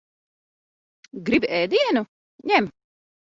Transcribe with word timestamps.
Gribi 1.27 1.51
ēdienu? 1.59 2.03
Ņem. 2.53 2.73